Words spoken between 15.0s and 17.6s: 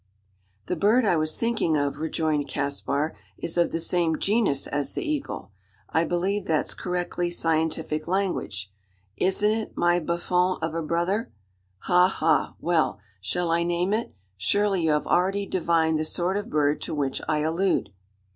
already divined the sort of bird to which I